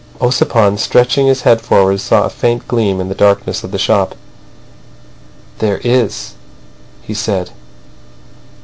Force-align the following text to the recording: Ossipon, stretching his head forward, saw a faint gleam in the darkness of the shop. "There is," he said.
Ossipon, 0.19 0.79
stretching 0.79 1.27
his 1.27 1.43
head 1.43 1.61
forward, 1.61 1.99
saw 1.99 2.23
a 2.25 2.29
faint 2.31 2.67
gleam 2.67 2.99
in 2.99 3.07
the 3.07 3.13
darkness 3.13 3.63
of 3.63 3.69
the 3.69 3.77
shop. 3.77 4.15
"There 5.59 5.77
is," 5.83 6.33
he 7.03 7.13
said. 7.13 7.51